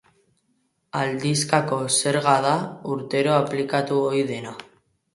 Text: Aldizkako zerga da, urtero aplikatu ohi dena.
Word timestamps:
Aldizkako 1.01 1.79
zerga 1.97 2.35
da, 2.49 2.57
urtero 2.97 3.39
aplikatu 3.45 4.05
ohi 4.11 4.29
dena. 4.35 4.61